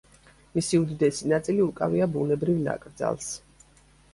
მისი 0.53 0.77
უდიდესი 0.83 1.29
ნაწილი 1.33 1.63
უკავია 1.65 2.09
ბუნებრივ 2.17 2.59
ნაკრძალს. 2.71 3.33